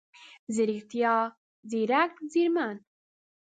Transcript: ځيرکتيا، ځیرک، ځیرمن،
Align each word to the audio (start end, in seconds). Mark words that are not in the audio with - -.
ځيرکتيا، 0.53 1.15
ځیرک، 1.69 2.13
ځیرمن، 2.31 2.75